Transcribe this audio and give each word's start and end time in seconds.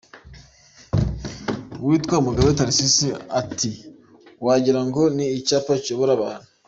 Uwitwa 1.81 2.15
Mugabe 2.25 2.49
Tharcisse 2.57 3.07
ati 3.39 3.71
“Wagira 4.45 4.81
ngo 4.87 5.01
ni 5.15 5.25
icyapa 5.39 5.73
kiyobora 5.83 6.11
abantu. 6.17 6.47